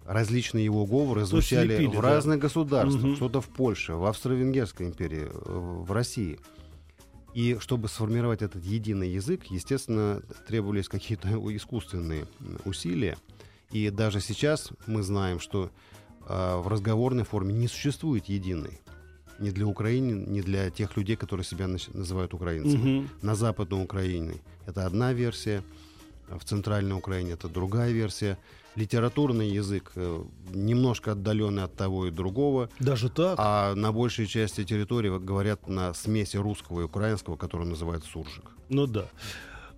[0.06, 2.02] различные его говоры звучали лепили, в да.
[2.02, 3.16] разных государствах, Мгм.
[3.16, 6.40] что-то в Польше, в Австро-Венгерской империи, э, в России.
[7.34, 12.28] И чтобы сформировать этот единый язык, естественно, требовались какие-то искусственные
[12.64, 13.18] усилия.
[13.72, 15.70] И даже сейчас мы знаем, что
[16.28, 18.80] а, в разговорной форме не существует единой.
[19.40, 23.00] Ни для Украины, ни для тех людей, которые себя называют украинцами.
[23.00, 23.10] Мгм.
[23.22, 25.62] На Западной Украине это одна версия,
[26.30, 28.38] в Центральной Украине это другая версия.
[28.76, 33.36] Литературный язык э, немножко отдаленный от того и другого, Даже так?
[33.40, 38.44] а на большей части территории говорят на смеси русского и украинского, который называют суржик.
[38.68, 39.06] Ну да.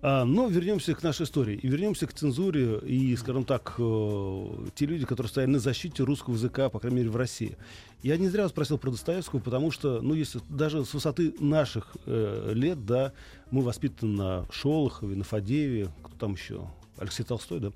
[0.02, 1.56] А, но вернемся к нашей истории.
[1.56, 6.36] И вернемся к цензуре и, скажем так, э, те люди, которые стояли на защите русского
[6.36, 7.58] языка, по крайней мере, в России.
[8.04, 12.52] Я не зря спросил про Достоевского, потому что, ну, если даже с высоты наших э,
[12.54, 13.12] лет, да,
[13.50, 17.72] мы воспитаны на Шолохове, на Фадееве, кто там еще, Алексей Толстой, да.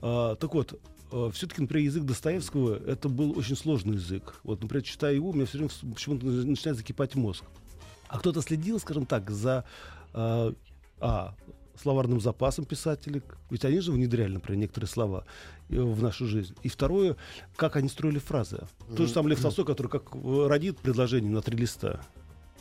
[0.00, 0.80] А, так вот,
[1.12, 4.40] э, все-таки, например, язык Достоевского это был очень сложный язык.
[4.44, 7.44] Вот, например, читая его, у меня все время почему-то начинает закипать мозг.
[8.08, 9.64] А кто-то следил, скажем так, за
[10.14, 10.52] э,
[11.00, 11.34] а,
[11.80, 15.24] словарным запасом писателей, ведь они же внедряли, например, некоторые слова
[15.68, 16.54] э, в нашу жизнь.
[16.62, 17.16] И второе,
[17.56, 18.56] как они строили фразы.
[18.56, 18.96] Mm-hmm.
[18.96, 22.00] То же самое Лев Толстой, который как родит предложение на три листа.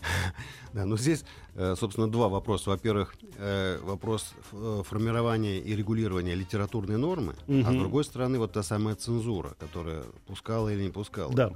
[0.73, 1.23] Да, но здесь,
[1.54, 2.69] э, собственно, два вопроса.
[2.69, 7.63] Во-первых, э, вопрос формирования и регулирования литературной нормы, угу.
[7.65, 11.34] а с другой стороны, вот та самая цензура, которая пускала или не пускала.
[11.34, 11.51] Да.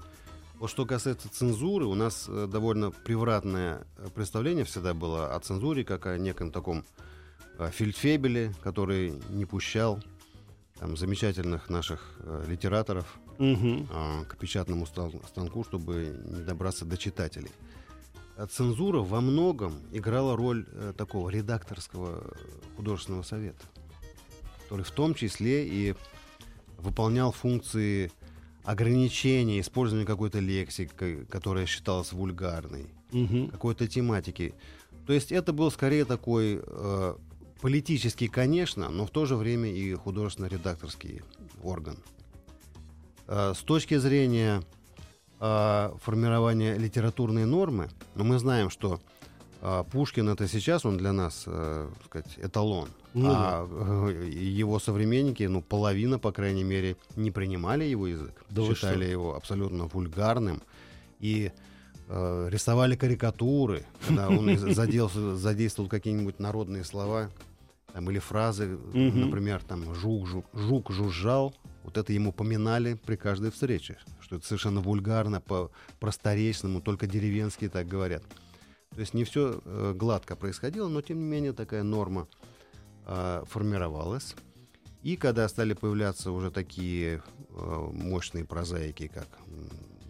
[0.57, 6.17] Вот что касается цензуры, у нас довольно превратное представление всегда было о цензуре, как о
[6.17, 6.85] неком таком
[7.59, 10.01] Э, Фельдфебеле, который не пущал
[10.79, 13.85] там, замечательных наших э, литераторов угу.
[13.91, 17.51] э, к печатному станку, чтобы не добраться до читателей.
[18.37, 22.23] А цензура во многом играла роль э, такого редакторского
[22.77, 23.61] художественного совета,
[24.63, 25.95] который в том числе и
[26.77, 28.09] выполнял функции
[28.63, 33.49] ограничения использования какой-то лексики, которая считалась вульгарной, угу.
[33.49, 34.53] какой-то тематики.
[35.05, 37.15] То есть это был скорее такой э,
[37.61, 41.21] политический, конечно, но в то же время и художественно-редакторский
[41.61, 41.97] орган.
[43.27, 44.63] Э, с точки зрения
[45.39, 48.99] э, формирования литературной нормы, ну, мы знаем, что
[49.61, 51.41] э, Пушкин это сейчас он для нас,
[52.05, 58.43] сказать, эталон, ну, а его современники, ну половина, по крайней мере, не принимали его язык,
[58.49, 60.61] да считали его абсолютно вульгарным
[61.19, 61.51] и
[62.07, 64.57] рисовали карикатуры, когда он
[65.37, 67.29] задействовал какие-нибудь народные слова
[67.93, 68.97] там, или фразы, угу.
[68.97, 74.45] например, там жук, жук, жук жужжал, вот это ему поминали при каждой встрече, что это
[74.45, 78.23] совершенно вульгарно, по просторечному, только деревенские так говорят.
[78.91, 82.27] То есть не все э, гладко происходило, но тем не менее такая норма
[83.05, 84.35] э, формировалась.
[85.03, 89.27] И когда стали появляться уже такие э, мощные прозаики, как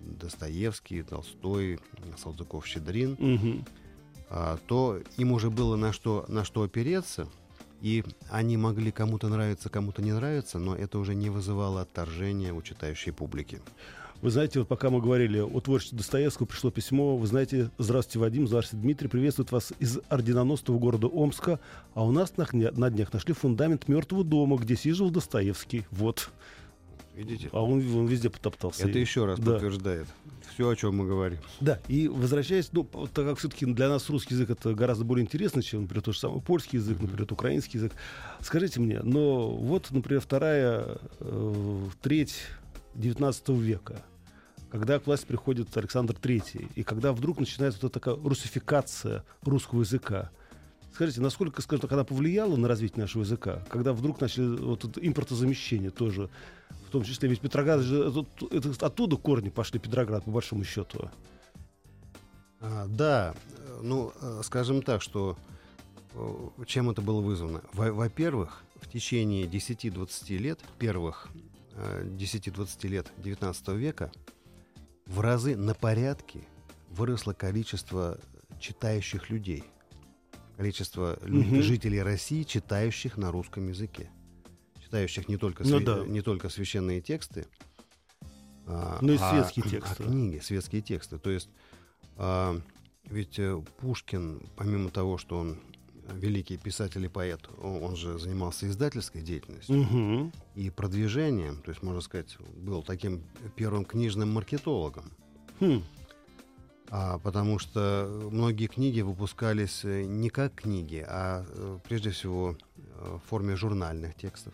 [0.02, 1.80] Достоевский, Толстой,
[2.18, 3.66] Салтыков-Щедрин, угу.
[4.30, 7.28] э, то им уже было на что, на что опереться–
[7.82, 12.62] и они могли кому-то нравиться, кому-то не нравиться, но это уже не вызывало отторжения у
[12.62, 13.62] читающей публики.
[14.22, 17.16] Вы знаете, вот пока мы говорили о творчестве Достоевского, пришло письмо.
[17.16, 19.08] Вы знаете, здравствуйте, Вадим, здравствуйте, Дмитрий.
[19.08, 21.58] Приветствует вас из орденоносного города Омска.
[21.94, 25.86] А у нас на, на днях нашли фундамент мертвого дома, где сиживал Достоевский.
[25.92, 26.32] Вот.
[27.20, 27.50] Видите?
[27.52, 28.88] А он, он везде потоптался.
[28.88, 29.52] Это еще раз да.
[29.52, 30.08] подтверждает
[30.54, 31.40] все, о чем мы говорим.
[31.60, 35.62] Да, и возвращаясь, ну, так как все-таки для нас русский язык это гораздо более интересно,
[35.62, 37.92] чем, например, тот же самый польский язык, например, украинский язык.
[38.40, 42.36] Скажите мне, но вот, например, вторая э, треть
[42.96, 44.02] XIX века,
[44.72, 50.32] когда к власти приходит Александр III, и когда вдруг начинается вот такая русификация русского языка,
[50.92, 55.00] Скажите, насколько, скажем так, она повлияла на развитие нашего языка, когда вдруг начали вот это
[55.00, 56.30] импортозамещение тоже,
[56.90, 61.10] в том числе, ведь Петроград же, это, это, оттуда корни пошли Петроград, по большому счету.
[62.60, 63.36] А, да,
[63.82, 65.38] ну, э, скажем так, что
[66.14, 67.62] э, чем это было вызвано?
[67.74, 71.30] Во-первых, в течение 10-20 лет, первых
[71.76, 74.12] 10-20 э, лет 19 века,
[75.06, 76.42] в разы на порядке
[76.90, 78.20] выросло количество
[78.60, 79.64] читающих людей–
[80.60, 81.62] количество угу.
[81.62, 84.10] жителей России, читающих на русском языке.
[84.90, 86.04] Читающих не только, ну, да.
[86.04, 87.46] не только священные тексты,
[88.66, 90.04] а, ну и а, светские а, тексты.
[90.04, 91.20] А книги, светские тексты.
[91.20, 91.50] То есть
[92.18, 92.60] а,
[93.06, 95.60] ведь э, Пушкин, помимо того, что он
[96.16, 100.32] великий писатель и поэт, он, он же занимался издательской деятельностью угу.
[100.56, 103.24] и продвижением, то есть, можно сказать, был таким
[103.56, 105.12] первым книжным маркетологом.
[105.60, 105.84] Хм
[106.92, 112.58] а, потому что многие книги выпускались э, не как книги, а э, прежде всего
[112.98, 114.54] в форме журнальных текстов,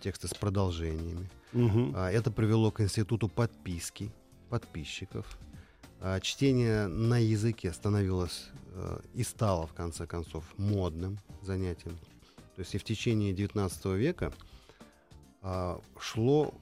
[0.00, 1.28] тексты с продолжениями.
[1.52, 1.92] Угу.
[1.94, 4.10] А, это привело к институту подписки
[4.48, 5.38] подписчиков.
[6.00, 8.48] А, чтение на языке становилось
[9.14, 11.98] и стало в конце концов модным занятием.
[12.54, 14.32] То есть и в течение XIX века
[15.98, 16.54] шло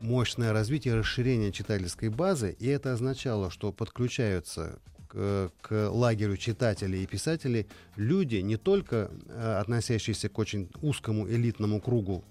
[0.00, 4.78] мощное развитие и расширение читательской базы, и это означало, что подключаются
[5.08, 11.80] к, к лагерю читателей и писателей люди, не только э, относящиеся к очень узкому элитному
[11.80, 12.24] кругу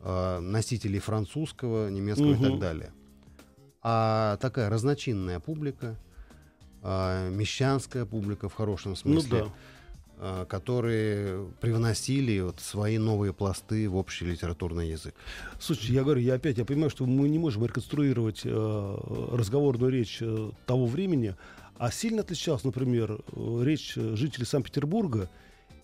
[0.00, 2.44] э, носителей французского, немецкого угу.
[2.44, 2.92] и так далее,
[3.82, 5.96] а такая разночинная публика,
[6.82, 9.38] э, мещанская публика в хорошем смысле.
[9.38, 9.52] Ну, да
[10.18, 15.14] э, которые привносили вот свои новые пласты в общий литературный язык.
[15.60, 18.98] Слушайте, я говорю, я опять, я понимаю, что мы не можем реконструировать э,
[19.32, 21.36] разговорную речь э, того времени,
[21.78, 23.20] а сильно отличалась, например,
[23.60, 25.28] речь жителей Санкт-Петербурга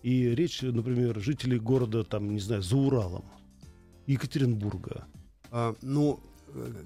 [0.01, 3.23] и речь, например, жителей города, там, не знаю, за Уралом,
[4.05, 5.05] Екатеринбурга.
[5.51, 6.19] А, ну,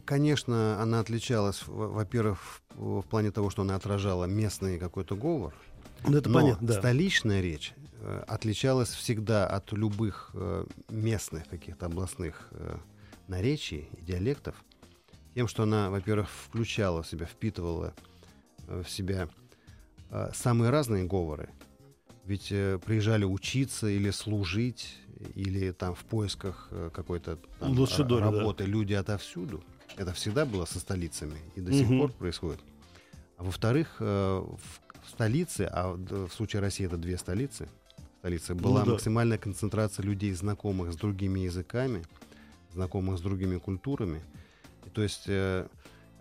[0.06, 5.54] конечно, она отличалась, во-первых, в, плане того, что она отражала местный какой-то говор.
[6.08, 6.74] Ну, это но понятно, да.
[6.76, 12.78] столичная речь э, отличалась всегда от любых э, местных каких-то областных э,
[13.28, 14.56] наречий и диалектов
[15.38, 17.94] тем, что она, во-первых, включала в себя, впитывала
[18.68, 19.30] э, в себя
[20.10, 21.50] э, самые разные говоры.
[22.26, 24.98] Ведь э, приезжали учиться или служить,
[25.36, 28.32] или там в поисках э, какой-то там, Лучше ра- доли, да.
[28.32, 29.64] работы люди отовсюду.
[29.98, 32.60] Это всегда было со столицами и до сих пор происходит.
[33.38, 34.06] А во-вторых, э,
[34.40, 37.68] в столице, а в д- в случае России это две столицы,
[38.20, 38.92] столицы, была Ну да.
[38.94, 42.04] максимальная концентрация людей, знакомых с другими языками,
[42.74, 44.22] знакомых с другими культурами.
[44.86, 45.68] И то есть э,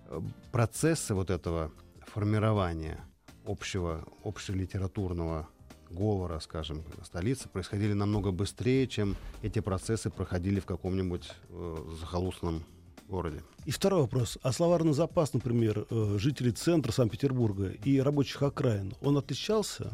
[0.09, 0.21] э,
[0.53, 1.71] процессы вот этого
[2.07, 2.99] формирования
[3.45, 5.49] общего, общелитературного
[5.91, 12.63] говора, скажем, столицы происходили намного быстрее, чем эти процессы проходили в каком-нибудь э, захолустном
[13.09, 13.43] городе.
[13.65, 14.39] И второй вопрос.
[14.43, 19.93] А словарный запас, например, э, жителей центра Санкт-Петербурга и рабочих окраин, он отличался?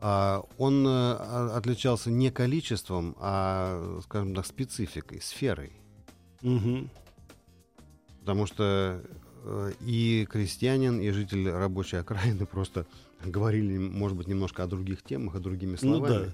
[0.00, 1.12] А, он э,
[1.54, 5.72] отличался не количеством, а, скажем так, спецификой, сферой.
[6.42, 6.90] Мгм.
[8.20, 9.00] Потому что
[9.44, 12.84] э, и крестьянин, и житель рабочей окраины просто
[13.24, 16.24] говорили, может быть, немножко о других темах, о другими Ну словами.
[16.26, 16.32] да.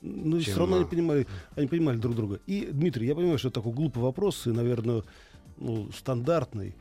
[0.00, 2.40] Ну, и Чем, все равно они понимали, они понимали друг друга.
[2.46, 5.04] И, Дмитрий, я понимаю, что это такой глупый вопрос, и, наверное,
[5.58, 6.74] ну, стандартный.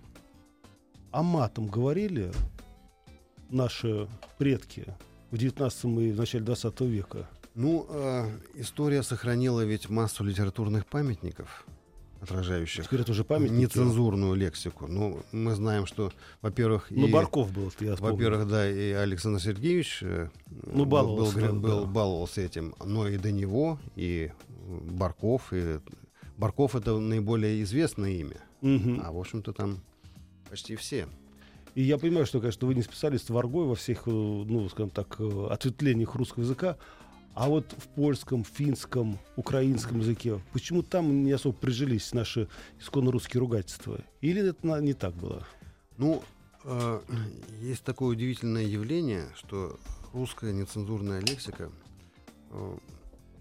[1.11, 2.31] А матом говорили
[3.49, 4.07] наши
[4.39, 4.85] предки
[5.29, 7.29] в 19 и в начале 20 века?
[7.53, 11.65] Ну, э, история сохранила ведь массу литературных памятников,
[12.21, 13.61] отражающих Теперь это уже памятники.
[13.61, 14.87] нецензурную лексику.
[14.87, 18.15] Ну, мы знаем, что, во-первых, Ну, и- Барков был, я вспомнил.
[18.15, 20.29] Во-первых, да, и Александр Сергеевич э,
[20.67, 21.85] Ну, был- баловался, был, был- да.
[21.87, 24.31] баловался этим, но и до него, и
[24.67, 25.79] Барков, и
[26.37, 29.01] Барков это наиболее известное имя, Мгм.
[29.03, 29.79] а в общем-то там
[30.49, 31.07] почти все.
[31.73, 34.67] И я понимаю, что, конечно, вы не специалист в арго и во всех, э, ну,
[34.69, 36.77] скажем так, э, ответвлениях русского языка,
[37.33, 42.47] а вот в польском, финском, украинском языке, почему там не особо прижились наши
[42.79, 43.99] исконно русские ругательства?
[44.19, 45.47] Или это не так было?
[45.97, 46.23] Ну,
[46.65, 47.01] э,
[47.61, 49.79] есть такое удивительное явление, что
[50.13, 51.71] русская нецензурная лексика
[52.49, 52.77] э,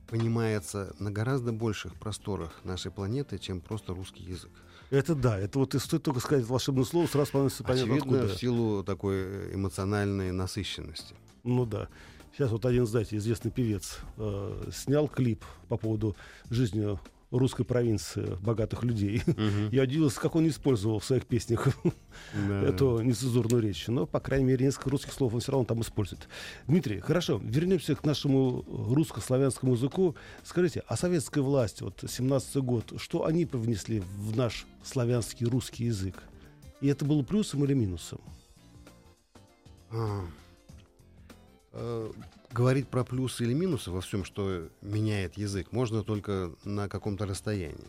[0.07, 4.50] понимается на гораздо больших просторах нашей планеты, чем просто русский язык.
[4.90, 8.35] Это да, это вот и стоит только сказать волшебное слово, сразу становится понятно, Очевидно, откуда.
[8.35, 11.14] в силу такой э, эмоциональной насыщенности.
[11.44, 11.88] Ну да.
[12.33, 16.16] Сейчас вот один, знаете, известный певец э, снял клип по поводу
[16.49, 16.97] жизни
[17.31, 19.23] русской провинции богатых людей.
[19.73, 21.69] Я удивился, как он не использовал в своих песнях
[22.49, 22.62] Да.
[22.69, 23.87] эту нецензурную речь.
[23.88, 26.29] Но, по крайней мере, несколько русских слов он все равно там использует.
[26.66, 30.16] Дмитрий, хорошо, вернемся к нашему русско-славянскому языку.
[30.45, 36.23] Скажите, а советская власть, вот 17 год, что они привнесли в наш славянский русский язык?
[36.81, 38.21] И это было плюсом или минусом?
[39.93, 40.25] А,
[41.72, 42.12] э,
[42.52, 47.87] Говорить про плюсы или минусы во всем, что меняет язык, можно только на каком-то расстоянии.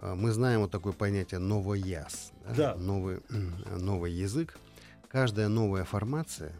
[0.00, 2.74] А, Мы знаем вот такое понятие новояз, Да.
[2.76, 3.20] Новый,
[3.78, 4.58] новый язык.
[5.08, 6.52] Каждая новая формация,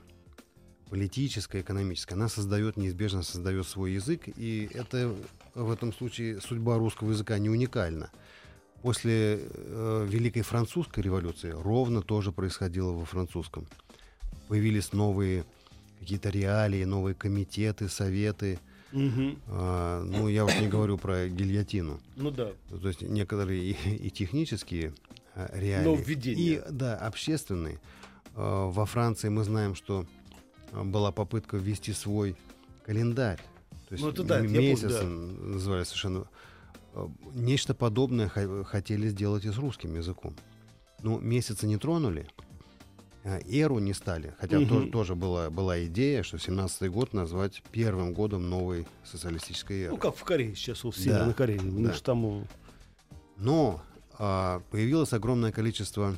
[0.88, 5.14] политическая, экономическая, она создает, неизбежно создает свой язык, и это
[5.54, 8.10] в этом случае судьба русского языка не уникальна.
[8.80, 13.66] После э, Великой Французской революции ровно тоже происходило во французском.
[14.48, 15.44] Появились новые
[16.04, 18.58] какие-то реалии, новые комитеты, советы.
[19.48, 21.98] А, ну, я уж не говорю про гильотину.
[22.16, 22.52] Ну да.
[22.70, 24.92] То есть некоторые и, и технические
[25.34, 25.84] а, реалии.
[25.86, 26.44] Нововведения.
[26.58, 27.80] И, да, общественные.
[28.36, 30.06] А, во Франции мы знаем, что
[30.72, 32.36] а, была попытка ввести свой
[32.84, 33.40] календарь.
[33.88, 35.02] То есть Ну, это да, м- это я помню, да.
[35.54, 36.26] называли совершенно.
[36.94, 40.36] А, Нечто подобное хотели сделать и с русским языком.
[41.02, 42.28] Ну, месяцы не тронули,
[43.24, 44.34] эру не стали.
[44.38, 44.68] Хотя Мгм.
[44.68, 49.92] тоже, тоже была, была идея, что 17-й год назвать первым годом новой социалистической эры.
[49.92, 51.60] Ну, как в Корее сейчас, в Северной Да, Корее.
[51.60, 51.92] У да.
[51.92, 52.44] же там э,
[53.38, 53.82] Но
[54.18, 56.16] а, появилось огромное количество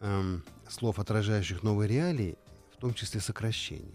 [0.00, 2.36] эм, слов, отражающих новые реалии,
[2.76, 3.94] в том числе сокращений.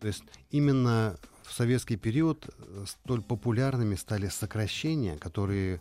[0.00, 5.80] То есть именно в советский период э, столь популярными стали сокращения, которые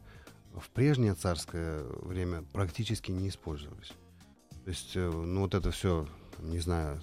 [0.54, 3.92] в прежнее царское время практически не использовались.
[4.66, 6.08] То есть, э, ну вот это все,
[6.40, 7.00] не знаю,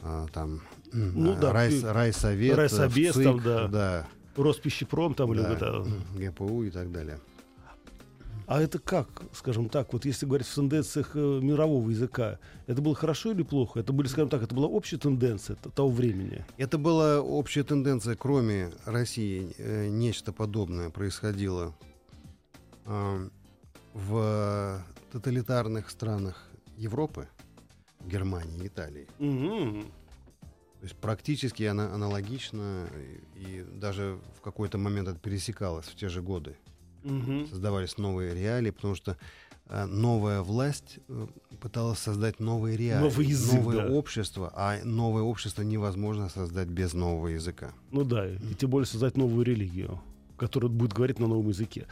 [0.00, 3.66] а, там Ну а, да, рай, ты- райсовет, э, райсобес ВЦИК, там, да.
[3.68, 5.66] да, Роспищепром там или да, это.
[5.66, 7.18] м, ГПУ и так далее.
[8.46, 12.38] А это как, скажем так, вот если говорить в тенденциях э, мирового языка,
[12.68, 13.80] это было хорошо или плохо?
[13.80, 16.44] Это были, скажем так, это была общая тенденция того времени.
[16.58, 21.74] Это была общая тенденция, кроме России, э, нечто подобное происходило
[23.94, 27.28] в тоталитарных странах Европы,
[28.06, 29.06] Германии, Италии.
[29.18, 29.82] Мгм.
[30.80, 32.88] То есть практически ана- аналогично,
[33.36, 36.56] и, и даже в какой-то момент это пересекалось в те же годы.
[37.04, 37.46] Мгм.
[37.48, 39.16] Создавались новые реалии, потому что
[39.66, 41.26] э, новая власть э,
[41.60, 43.92] пыталась создать новые реалии, Новый язык, новое да.
[43.92, 47.72] общество, а новое общество невозможно создать без нового языка.
[47.92, 50.00] Ну да, и тем более создать новую религию,
[50.36, 51.86] которая будет говорить на новом языке.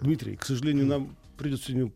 [0.00, 1.92] Дмитрий, к сожалению, нам придется сегодня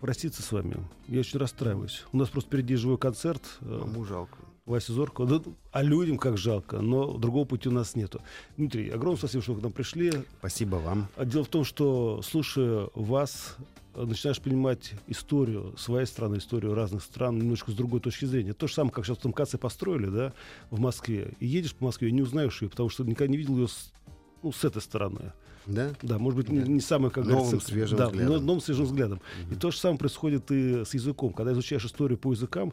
[0.00, 0.76] проститься с вами.
[1.08, 2.04] Я очень расстраиваюсь.
[2.12, 3.42] У нас просто впереди живой концерт.
[3.60, 4.38] э, Кому жалко?
[4.66, 5.24] Вася Зорко.
[5.24, 5.40] Да,
[5.72, 8.20] а людям как жалко, но другого пути у нас нету.
[8.58, 10.12] Дмитрий, огромное спасибо, что вы к нам пришли.
[10.40, 11.08] Спасибо вам.
[11.16, 13.56] А дело в том, что слушая вас,
[13.94, 18.52] э, начинаешь понимать историю своей страны, историю разных стран немножко с другой точки зрения.
[18.52, 20.32] То же самое, как сейчас в МКЦ построили, да,
[20.70, 21.32] в Москве.
[21.40, 23.90] И едешь по Москве и не узнаешь ее, потому что никогда не видел ее с,
[24.42, 25.32] ну, с этой стороны.
[25.68, 25.92] Да?
[26.02, 26.66] Да, может быть, не, Да.
[26.66, 28.32] не самое, как Новым, говорится, свежим да, взглядом.
[28.34, 29.20] но- новым свежим взглядом.
[29.50, 31.32] И то же самое происходит и с языком.
[31.32, 32.72] Когда изучаешь историю по языкам,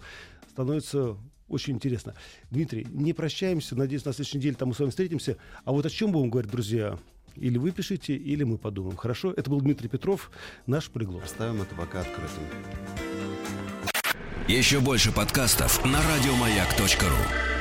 [0.50, 1.18] становится
[1.48, 2.16] очень интересно.
[2.50, 3.76] Дмитрий, не прощаемся.
[3.76, 5.38] Надеюсь, на следующей неделе там мы с вами встретимся.
[5.66, 6.98] А вот о чем будем говорить, друзья?
[7.36, 8.96] Или вы пишите, или мы подумаем.
[8.96, 9.34] Хорошо?
[9.36, 10.32] Это был Дмитрий Петров,
[10.66, 11.24] наш полиглот.
[11.26, 12.44] Оставим это пока открытым.
[14.48, 17.55] Еще больше подкастов на радиомаяк.ру.